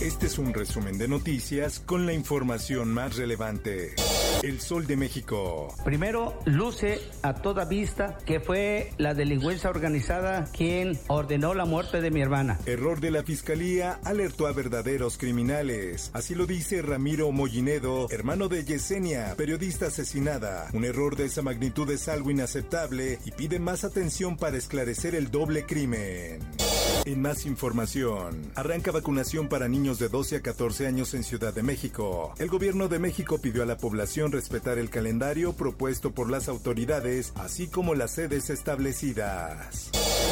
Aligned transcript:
Este 0.00 0.26
es 0.26 0.38
un 0.38 0.52
resumen 0.52 0.98
de 0.98 1.06
noticias 1.06 1.78
con 1.78 2.04
la 2.04 2.12
información 2.12 2.92
más 2.92 3.16
relevante. 3.16 3.94
El 4.42 4.60
Sol 4.60 4.88
de 4.88 4.96
México. 4.96 5.72
Primero, 5.84 6.36
luce 6.46 7.00
a 7.22 7.34
toda 7.34 7.64
vista 7.64 8.18
que 8.26 8.40
fue 8.40 8.90
la 8.98 9.14
delincuencia 9.14 9.70
organizada 9.70 10.46
quien 10.52 10.98
ordenó 11.06 11.54
la 11.54 11.64
muerte 11.64 12.00
de 12.00 12.10
mi 12.10 12.20
hermana. 12.20 12.58
Error 12.66 13.00
de 13.00 13.12
la 13.12 13.22
Fiscalía 13.22 14.00
alertó 14.02 14.48
a 14.48 14.52
verdaderos 14.52 15.16
criminales. 15.16 16.10
Así 16.12 16.34
lo 16.34 16.46
dice 16.46 16.82
Ramiro 16.82 17.30
Mollinedo, 17.30 18.08
hermano 18.10 18.48
de 18.48 18.64
Yesenia, 18.64 19.36
periodista 19.36 19.86
asesinada. 19.86 20.68
Un 20.72 20.84
error 20.84 21.14
de 21.14 21.26
esa 21.26 21.42
magnitud 21.42 21.88
es 21.90 22.08
algo 22.08 22.32
inaceptable 22.32 23.20
y 23.24 23.30
pide 23.30 23.60
más 23.60 23.84
atención 23.84 24.36
para 24.36 24.56
esclarecer 24.56 25.14
el 25.14 25.30
doble 25.30 25.64
crimen. 25.64 26.40
En 27.06 27.20
más 27.20 27.44
información, 27.44 28.50
arranca 28.54 28.90
vacunación 28.90 29.48
para 29.48 29.68
niños 29.68 29.98
de 29.98 30.08
12 30.08 30.36
a 30.36 30.40
14 30.40 30.86
años 30.86 31.12
en 31.12 31.22
Ciudad 31.22 31.52
de 31.52 31.62
México. 31.62 32.32
El 32.38 32.48
gobierno 32.48 32.88
de 32.88 32.98
México 32.98 33.36
pidió 33.36 33.62
a 33.62 33.66
la 33.66 33.76
población 33.76 34.32
respetar 34.32 34.78
el 34.78 34.88
calendario 34.88 35.52
propuesto 35.52 36.12
por 36.12 36.30
las 36.30 36.48
autoridades, 36.48 37.34
así 37.36 37.68
como 37.68 37.94
las 37.94 38.12
sedes 38.12 38.48
establecidas. 38.48 39.90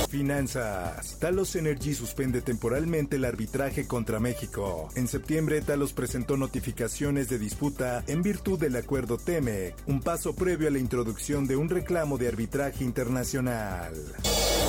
Finanzas. 0.09 1.19
Talos 1.19 1.55
Energy 1.57 1.95
suspende 1.95 2.43
temporalmente 2.43 3.17
el 3.17 3.25
arbitraje 3.25 3.87
contra 3.87 4.21
México. 4.21 4.89
En 4.95 5.07
septiembre, 5.07 5.61
Talos 5.61 5.93
presentó 5.93 6.37
notificaciones 6.37 7.29
de 7.29 7.39
disputa 7.39 8.03
en 8.07 8.23
virtud 8.23 8.59
del 8.59 8.77
acuerdo 8.77 9.19
TEMEC, 9.19 9.75
un 9.87 10.01
paso 10.01 10.35
previo 10.35 10.69
a 10.69 10.71
la 10.71 10.79
introducción 10.79 11.47
de 11.47 11.57
un 11.57 11.69
reclamo 11.69 12.19
de 12.19 12.29
arbitraje 12.29 12.85
internacional. 12.85 13.93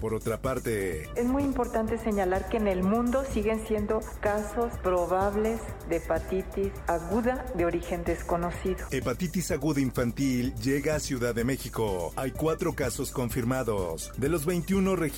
Por 0.02 0.14
otra 0.14 0.42
parte, 0.42 1.10
es 1.16 1.26
muy 1.26 1.44
importante 1.44 1.98
señalar 1.98 2.50
que 2.50 2.58
en 2.58 2.68
el 2.68 2.84
mundo 2.84 3.24
siguen 3.34 3.66
siendo 3.66 4.02
casos 4.20 4.74
probables 4.84 5.62
de 5.88 5.98
hepatitis 5.98 6.72
aguda 6.88 7.46
de 7.56 7.66
origen 7.66 8.04
desconocido. 8.04 8.86
Hepatitis 8.92 9.52
aguda 9.52 9.80
infantil 9.80 10.54
llega 10.56 10.96
a 10.96 11.00
Ciudad 11.00 11.34
de 11.34 11.46
México. 11.46 12.12
Hay 12.18 12.32
cuatro 12.32 12.74
casos 12.74 13.12
confirmados. 13.12 14.12
De 14.18 14.28
los 14.28 14.46
21 14.46 14.96
registrados 14.96 15.13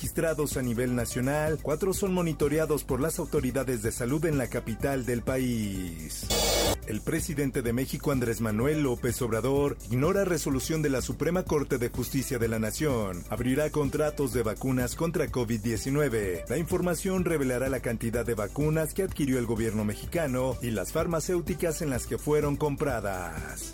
a 0.56 0.62
nivel 0.62 0.94
nacional, 0.94 1.58
cuatro 1.62 1.94
son 1.94 2.12
monitoreados 2.12 2.84
por 2.84 3.00
las 3.00 3.18
autoridades 3.18 3.82
de 3.82 3.90
salud 3.90 4.24
en 4.26 4.36
la 4.36 4.48
capital 4.48 5.06
del 5.06 5.22
país. 5.22 6.26
El 6.86 7.00
presidente 7.00 7.62
de 7.62 7.72
México, 7.72 8.12
Andrés 8.12 8.40
Manuel 8.40 8.82
López 8.82 9.20
Obrador, 9.22 9.76
ignora 9.90 10.24
resolución 10.24 10.82
de 10.82 10.90
la 10.90 11.00
Suprema 11.00 11.44
Corte 11.44 11.78
de 11.78 11.88
Justicia 11.88 12.38
de 12.38 12.48
la 12.48 12.58
Nación. 12.58 13.24
Abrirá 13.30 13.70
contratos 13.70 14.32
de 14.32 14.42
vacunas 14.42 14.94
contra 14.96 15.26
COVID-19. 15.26 16.44
La 16.48 16.58
información 16.58 17.24
revelará 17.24 17.68
la 17.68 17.80
cantidad 17.80 18.24
de 18.24 18.34
vacunas 18.34 18.92
que 18.92 19.02
adquirió 19.02 19.38
el 19.38 19.46
gobierno 19.46 19.84
mexicano 19.84 20.56
y 20.62 20.70
las 20.70 20.92
farmacéuticas 20.92 21.80
en 21.82 21.90
las 21.90 22.06
que 22.06 22.18
fueron 22.18 22.56
compradas. 22.56 23.72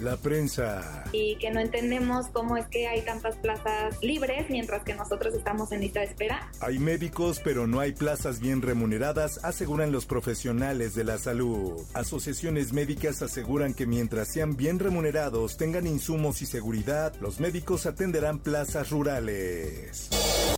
La 0.00 0.16
prensa. 0.16 1.04
Y 1.12 1.36
que 1.36 1.50
no 1.50 1.60
entendemos 1.60 2.26
cómo 2.28 2.56
es 2.56 2.66
que 2.66 2.88
hay 2.88 3.02
tantas 3.02 3.36
plazas 3.36 3.96
libres 4.02 4.50
mientras 4.50 4.82
que 4.82 4.94
nosotros 4.94 5.34
estamos 5.34 5.70
en 5.72 5.80
lista 5.80 6.00
de 6.00 6.06
espera. 6.06 6.50
Hay 6.60 6.78
médicos, 6.78 7.40
pero 7.44 7.66
no 7.66 7.80
hay 7.80 7.92
plazas 7.92 8.40
bien 8.40 8.60
remuneradas, 8.60 9.44
aseguran 9.44 9.92
los 9.92 10.06
profesionales 10.06 10.94
de 10.94 11.04
la 11.04 11.18
salud. 11.18 11.80
Asociaciones 11.94 12.72
médicas 12.72 13.22
aseguran 13.22 13.72
que 13.74 13.86
mientras 13.86 14.28
sean 14.28 14.56
bien 14.56 14.78
remunerados, 14.78 15.56
tengan 15.56 15.86
insumos 15.86 16.42
y 16.42 16.46
seguridad, 16.46 17.14
los 17.20 17.38
médicos 17.38 17.86
atenderán 17.86 18.40
plazas 18.40 18.90
rurales. 18.90 20.08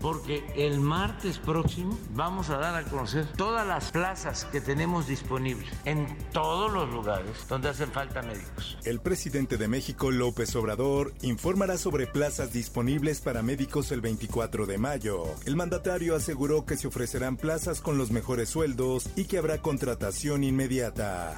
Porque 0.00 0.44
el 0.56 0.80
martes 0.80 1.38
próximo 1.38 1.98
vamos 2.14 2.50
a 2.50 2.58
dar 2.58 2.74
a 2.74 2.84
conocer 2.84 3.26
todas 3.36 3.66
las 3.66 3.90
plazas 3.90 4.44
que 4.46 4.60
tenemos 4.60 5.06
disponibles 5.06 5.68
en 5.84 6.06
todos 6.32 6.72
los 6.72 6.88
lugares 6.90 7.46
donde 7.48 7.68
hacen 7.68 7.90
falta 7.90 8.22
médicos. 8.22 8.78
El 8.84 9.00
presidente 9.00 9.15
de 9.16 9.66
México, 9.66 10.10
López 10.10 10.54
Obrador, 10.56 11.14
informará 11.22 11.78
sobre 11.78 12.06
plazas 12.06 12.52
disponibles 12.52 13.22
para 13.22 13.42
médicos 13.42 13.90
el 13.90 14.02
24 14.02 14.66
de 14.66 14.76
mayo. 14.76 15.24
El 15.46 15.56
mandatario 15.56 16.14
aseguró 16.14 16.66
que 16.66 16.76
se 16.76 16.86
ofrecerán 16.86 17.38
plazas 17.38 17.80
con 17.80 17.96
los 17.96 18.10
mejores 18.10 18.50
sueldos 18.50 19.08
y 19.16 19.24
que 19.24 19.38
habrá 19.38 19.62
contratación 19.62 20.44
inmediata 20.44 21.34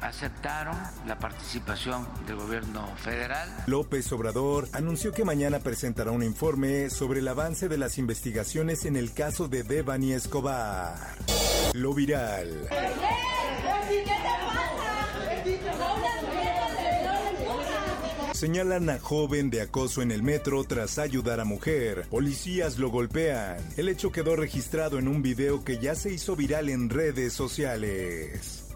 aceptaron 0.00 0.76
la 1.06 1.16
participación 1.18 2.06
del 2.26 2.36
gobierno 2.36 2.86
federal. 2.96 3.48
López 3.66 4.10
Obrador 4.12 4.68
anunció 4.72 5.12
que 5.12 5.24
mañana 5.24 5.60
presentará 5.60 6.10
un 6.10 6.24
informe 6.24 6.90
sobre 6.90 7.20
el 7.20 7.28
avance 7.28 7.68
de 7.68 7.78
las 7.78 7.98
investigaciones 7.98 8.84
en 8.84 8.96
el 8.96 9.12
caso 9.12 9.48
de 9.48 9.62
Devani 9.62 10.12
Escobar. 10.12 10.96
Lo 11.74 11.94
viral. 11.94 12.68
Señalan 18.42 18.90
a 18.90 18.98
joven 18.98 19.50
de 19.50 19.60
acoso 19.60 20.02
en 20.02 20.10
el 20.10 20.24
metro 20.24 20.64
tras 20.64 20.98
ayudar 20.98 21.38
a 21.38 21.44
mujer. 21.44 22.08
Policías 22.10 22.76
lo 22.76 22.90
golpean. 22.90 23.58
El 23.76 23.88
hecho 23.88 24.10
quedó 24.10 24.34
registrado 24.34 24.98
en 24.98 25.06
un 25.06 25.22
video 25.22 25.62
que 25.62 25.78
ya 25.78 25.94
se 25.94 26.12
hizo 26.12 26.34
viral 26.34 26.68
en 26.68 26.90
redes 26.90 27.34
sociales. 27.34 28.71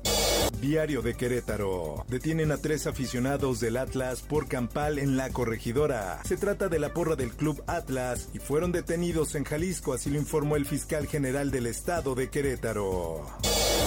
Diario 0.60 1.02
de 1.02 1.14
Querétaro. 1.14 2.04
Detienen 2.08 2.52
a 2.52 2.56
tres 2.56 2.86
aficionados 2.86 3.60
del 3.60 3.76
Atlas 3.76 4.22
por 4.22 4.48
campal 4.48 4.98
en 4.98 5.16
la 5.16 5.30
corregidora. 5.30 6.20
Se 6.24 6.36
trata 6.36 6.68
de 6.68 6.78
la 6.78 6.92
porra 6.92 7.16
del 7.16 7.30
club 7.30 7.62
Atlas 7.66 8.28
y 8.34 8.38
fueron 8.38 8.72
detenidos 8.72 9.34
en 9.34 9.44
Jalisco, 9.44 9.92
así 9.92 10.10
lo 10.10 10.18
informó 10.18 10.56
el 10.56 10.66
fiscal 10.66 11.06
general 11.06 11.50
del 11.50 11.66
estado 11.66 12.14
de 12.14 12.28
Querétaro. 12.30 13.26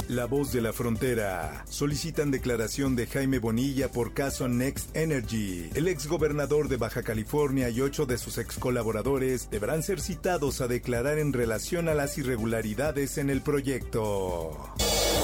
La 0.07 0.25
voz 0.25 0.51
de 0.51 0.61
la 0.61 0.73
frontera. 0.73 1.63
Solicitan 1.69 2.31
declaración 2.31 2.95
de 2.95 3.05
Jaime 3.05 3.39
Bonilla 3.39 3.91
por 3.91 4.13
caso 4.13 4.47
Next 4.47 4.95
Energy. 4.95 5.69
El 5.75 5.87
ex 5.87 6.07
gobernador 6.07 6.67
de 6.67 6.77
Baja 6.77 7.03
California 7.03 7.69
y 7.69 7.81
ocho 7.81 8.05
de 8.05 8.17
sus 8.17 8.37
ex 8.37 8.57
colaboradores 8.57 9.49
deberán 9.51 9.83
ser 9.83 9.99
citados 10.01 10.61
a 10.61 10.67
declarar 10.67 11.19
en 11.19 11.33
relación 11.33 11.89
a 11.89 11.93
las 11.93 12.17
irregularidades 12.17 13.17
en 13.17 13.29
el 13.29 13.41
proyecto. 13.41 14.57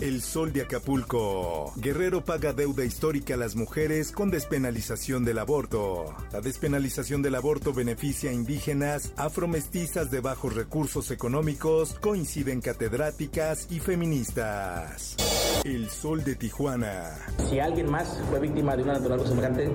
El 0.01 0.21
Sol 0.21 0.51
de 0.51 0.61
Acapulco. 0.61 1.71
Guerrero 1.77 2.23
paga 2.23 2.53
deuda 2.53 2.83
histórica 2.83 3.35
a 3.35 3.37
las 3.37 3.55
mujeres 3.55 4.11
con 4.11 4.29
despenalización 4.29 5.23
del 5.23 5.39
aborto. 5.39 6.13
La 6.31 6.41
despenalización 6.41 7.21
del 7.21 7.35
aborto 7.35 7.73
beneficia 7.73 8.29
a 8.29 8.33
indígenas, 8.33 9.13
afromestizas 9.15 10.11
de 10.11 10.19
bajos 10.19 10.53
recursos 10.53 11.11
económicos, 11.11 11.93
coinciden 11.99 12.61
catedráticas 12.61 13.67
y 13.71 13.79
feministas. 13.79 15.15
El 15.63 15.89
Sol 15.89 16.23
de 16.23 16.35
Tijuana. 16.35 17.17
Si 17.49 17.59
alguien 17.59 17.89
más 17.89 18.19
fue 18.29 18.39
víctima 18.39 18.75
de 18.75 18.83
una 18.83 18.93
naturaleza 18.93 19.29
semejante, 19.29 19.71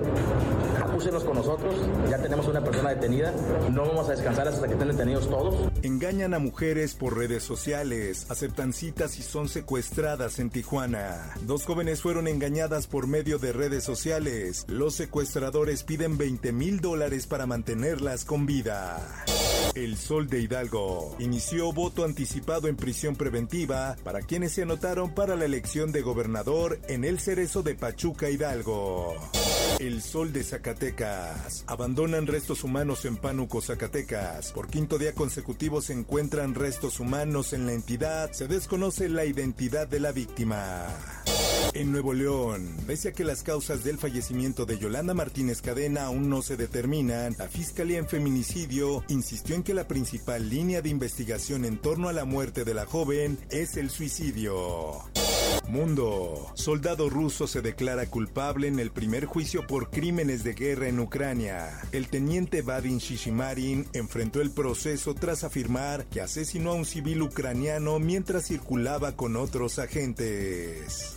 acúsenos 0.81 1.23
con 1.23 1.35
nosotros. 1.35 1.75
Ya 2.09 2.17
tenemos 2.17 2.47
una 2.47 2.63
persona 2.63 2.89
detenida. 2.89 3.33
No 3.71 3.85
vamos 3.85 4.07
a 4.09 4.11
descansar 4.11 4.47
hasta 4.47 4.67
que 4.67 4.73
estén 4.73 4.89
detenidos 4.89 5.29
todos. 5.29 5.55
Engañan 5.83 6.33
a 6.33 6.39
mujeres 6.39 6.93
por 6.95 7.17
redes 7.17 7.43
sociales, 7.43 8.25
aceptan 8.29 8.73
citas 8.73 9.17
y 9.17 9.23
son 9.23 9.49
secuestradas 9.49 10.39
en 10.39 10.49
Tijuana. 10.49 11.33
Dos 11.41 11.65
jóvenes 11.65 12.01
fueron 12.01 12.27
engañadas 12.27 12.87
por 12.87 13.07
medio 13.07 13.39
de 13.39 13.53
redes 13.53 13.83
sociales. 13.83 14.65
Los 14.67 14.95
secuestradores 14.95 15.83
piden 15.83 16.17
20 16.17 16.51
mil 16.51 16.81
dólares 16.81 17.27
para 17.27 17.45
mantenerlas 17.45 18.25
con 18.25 18.45
vida. 18.45 18.99
El 19.75 19.95
Sol 19.97 20.27
de 20.27 20.41
Hidalgo 20.41 21.15
inició 21.19 21.71
voto 21.71 22.03
anticipado 22.03 22.67
en 22.67 22.75
prisión 22.75 23.15
preventiva 23.15 23.95
para 24.03 24.21
quienes 24.21 24.51
se 24.51 24.63
anotaron 24.63 25.13
para 25.13 25.35
la 25.35 25.45
elección 25.45 25.91
de 25.91 26.01
gobernador 26.01 26.79
en 26.87 27.05
el 27.05 27.19
cerezo 27.19 27.63
de 27.63 27.75
Pachuca 27.75 28.29
Hidalgo. 28.29 29.15
El 29.81 30.03
Sol 30.03 30.31
de 30.31 30.43
Zacatecas. 30.43 31.63
Abandonan 31.65 32.27
restos 32.27 32.63
humanos 32.63 33.03
en 33.05 33.17
Pánuco, 33.17 33.61
Zacatecas. 33.61 34.51
Por 34.51 34.67
quinto 34.67 34.99
día 34.99 35.15
consecutivo 35.15 35.81
se 35.81 35.93
encuentran 35.93 36.53
restos 36.53 36.99
humanos 36.99 37.51
en 37.51 37.65
la 37.65 37.73
entidad. 37.73 38.31
Se 38.31 38.47
desconoce 38.47 39.09
la 39.09 39.25
identidad 39.25 39.87
de 39.87 39.99
la 39.99 40.11
víctima. 40.11 40.85
En 41.73 41.91
Nuevo 41.91 42.13
León, 42.13 42.77
pese 42.85 43.09
a 43.09 43.13
que 43.13 43.23
las 43.23 43.41
causas 43.41 43.83
del 43.83 43.97
fallecimiento 43.97 44.67
de 44.67 44.77
Yolanda 44.77 45.15
Martínez 45.15 45.63
Cadena 45.63 46.03
aún 46.03 46.29
no 46.29 46.43
se 46.43 46.57
determinan, 46.57 47.35
la 47.39 47.47
Fiscalía 47.47 47.97
en 47.97 48.07
Feminicidio 48.07 49.03
insistió 49.07 49.55
en 49.55 49.63
que 49.63 49.73
la 49.73 49.87
principal 49.87 50.47
línea 50.47 50.83
de 50.83 50.89
investigación 50.89 51.65
en 51.65 51.79
torno 51.79 52.07
a 52.07 52.13
la 52.13 52.25
muerte 52.25 52.65
de 52.65 52.75
la 52.75 52.85
joven 52.85 53.39
es 53.49 53.77
el 53.77 53.89
suicidio. 53.89 55.01
Mundo. 55.71 56.51
Soldado 56.53 57.09
ruso 57.09 57.47
se 57.47 57.61
declara 57.61 58.05
culpable 58.05 58.67
en 58.67 58.77
el 58.77 58.91
primer 58.91 59.25
juicio 59.25 59.65
por 59.65 59.89
crímenes 59.89 60.43
de 60.43 60.53
guerra 60.53 60.89
en 60.89 60.99
Ucrania. 60.99 61.79
El 61.93 62.09
teniente 62.09 62.61
Vadim 62.61 62.97
Shishimarin 62.97 63.87
enfrentó 63.93 64.41
el 64.41 64.51
proceso 64.51 65.15
tras 65.15 65.45
afirmar 65.45 66.05
que 66.07 66.19
asesinó 66.19 66.71
a 66.71 66.75
un 66.75 66.85
civil 66.85 67.21
ucraniano 67.21 67.99
mientras 67.99 68.47
circulaba 68.47 69.13
con 69.13 69.37
otros 69.37 69.79
agentes. 69.79 71.13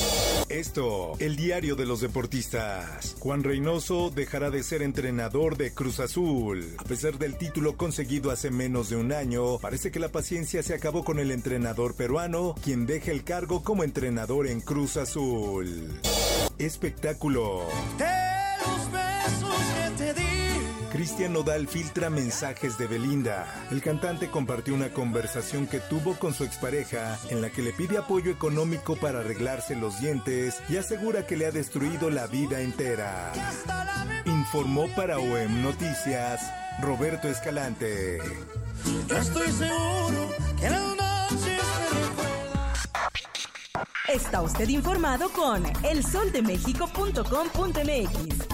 Esto, 0.49 1.15
el 1.19 1.35
diario 1.35 1.75
de 1.75 1.87
los 1.87 2.01
deportistas. 2.01 3.17
Juan 3.19 3.43
Reynoso 3.43 4.11
dejará 4.15 4.51
de 4.51 4.62
ser 4.62 4.83
entrenador 4.83 5.56
de 5.56 5.75
Cruz 5.75 5.99
Azul. 5.99 6.77
A 6.79 6.85
pesar 6.85 7.19
del 7.19 7.37
título 7.37 7.77
conseguido 7.77 8.31
hace 8.31 8.51
menos 8.51 8.89
de 8.89 8.97
un 8.97 9.12
año, 9.12 9.59
parece 9.59 9.91
que 9.91 9.99
la 9.99 10.11
paciencia 10.11 10.62
se 10.62 10.75
acabó 10.75 11.03
con 11.03 11.19
el 11.19 11.33
entrenador 11.33 11.97
peruano, 11.97 12.55
quien 12.62 12.87
deja 12.87 13.11
el 13.11 13.25
cargo 13.25 13.65
como 13.65 13.83
entrenador 13.83 14.44
en 14.46 14.61
Cruz 14.61 14.96
Azul. 14.96 16.00
Espectáculo. 16.58 17.62
Cristian 20.93 21.32
Nodal 21.32 21.67
filtra 21.67 22.08
mensajes 22.08 22.79
de 22.79 22.87
Belinda. 22.87 23.46
El 23.70 23.82
cantante 23.82 24.31
compartió 24.31 24.75
una 24.75 24.91
conversación 24.91 25.67
que 25.67 25.81
tuvo 25.81 26.14
con 26.14 26.32
su 26.35 26.44
expareja 26.44 27.19
en 27.31 27.43
la 27.43 27.50
que 27.50 27.62
le 27.62 27.73
pide 27.73 27.99
apoyo 27.99 28.31
económico 28.31 28.94
para 28.96 29.20
arreglarse 29.20 29.75
los 29.75 30.00
dientes 30.00 30.62
y 30.69 30.76
asegura 30.76 31.26
que 31.26 31.37
le 31.37 31.46
ha 31.46 31.50
destruido 31.50 32.11
la 32.11 32.26
vida 32.26 32.61
entera. 32.61 33.32
Informó 34.25 34.88
para 34.94 35.19
OEM 35.19 35.62
Noticias 35.62 36.41
Roberto 36.81 37.29
Escalante. 37.29 38.19
estoy 39.11 39.50
seguro 39.50 40.29
que 40.61 41.04
Está 44.09 44.43
usted 44.43 44.69
informado 44.69 45.31
con 45.31 45.65
elsoldemexico.com.mx. 45.83 48.49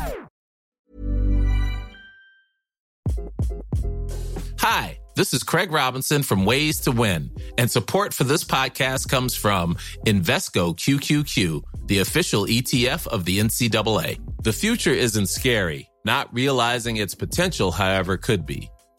Hi, 4.61 4.99
this 5.17 5.35
is 5.35 5.43
Craig 5.43 5.73
Robinson 5.73 6.23
from 6.23 6.45
Ways 6.45 6.79
to 6.83 6.93
Win, 6.93 7.33
and 7.59 7.69
support 7.69 8.15
for 8.15 8.23
this 8.23 8.45
podcast 8.45 9.09
comes 9.09 9.35
from 9.35 9.75
Invesco 10.07 10.77
QQQ, 10.77 11.63
the 11.87 11.99
official 11.99 12.47
ETF 12.47 13.09
of 13.09 13.25
the 13.25 13.41
NCAA. 13.41 14.21
The 14.45 14.53
future 14.53 14.93
isn't 14.93 15.29
scary. 15.29 15.91
Not 16.05 16.33
realizing 16.33 16.99
its 16.99 17.17
potential, 17.17 17.73
however, 17.73 18.17
could 18.17 18.47
be. 18.47 18.71